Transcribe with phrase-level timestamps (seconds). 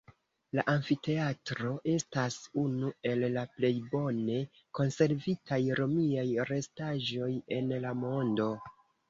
[0.59, 4.39] La amfiteatro estas unu el la plej bone
[4.81, 7.31] konservitaj romiaj restaĵoj
[7.61, 8.51] en la mondo.